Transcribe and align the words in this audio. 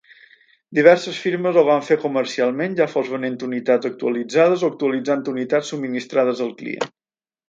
Diverses 0.77 1.17
firmes 1.25 1.57
ho 1.61 1.63
van 1.67 1.83
fer 1.89 1.97
comercialment, 2.05 2.77
ja 2.79 2.87
fos 2.93 3.11
venent 3.15 3.35
unitats 3.49 3.89
actualitzades 3.89 4.63
o 4.65 4.71
actualitzant 4.73 5.21
unitats 5.35 5.71
subministrades 5.75 6.43
al 6.47 6.51
client. 6.63 6.89